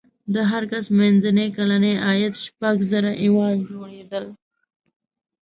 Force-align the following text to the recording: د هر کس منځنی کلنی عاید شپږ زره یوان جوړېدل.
د 0.33 0.35
هر 0.51 0.63
کس 0.71 0.85
منځنی 0.97 1.47
کلنی 1.57 1.93
عاید 2.05 2.33
شپږ 2.45 2.75
زره 2.91 3.11
یوان 3.25 3.55
جوړېدل. 3.69 4.25